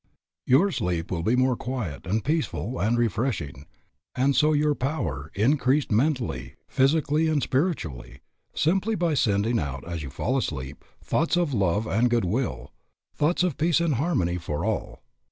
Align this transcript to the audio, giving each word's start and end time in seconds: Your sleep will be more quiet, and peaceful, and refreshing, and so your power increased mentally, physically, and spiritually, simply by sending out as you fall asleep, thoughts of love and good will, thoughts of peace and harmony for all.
Your 0.47 0.71
sleep 0.71 1.11
will 1.11 1.21
be 1.21 1.35
more 1.35 1.55
quiet, 1.55 2.07
and 2.07 2.23
peaceful, 2.25 2.79
and 2.79 2.97
refreshing, 2.97 3.67
and 4.15 4.35
so 4.35 4.51
your 4.51 4.73
power 4.73 5.29
increased 5.35 5.91
mentally, 5.91 6.55
physically, 6.67 7.27
and 7.27 7.39
spiritually, 7.43 8.21
simply 8.55 8.95
by 8.95 9.13
sending 9.13 9.59
out 9.59 9.87
as 9.87 10.01
you 10.01 10.09
fall 10.09 10.37
asleep, 10.37 10.83
thoughts 11.03 11.37
of 11.37 11.53
love 11.53 11.85
and 11.85 12.09
good 12.09 12.25
will, 12.25 12.73
thoughts 13.13 13.43
of 13.43 13.57
peace 13.57 13.79
and 13.79 13.93
harmony 13.93 14.39
for 14.39 14.65
all. 14.65 15.03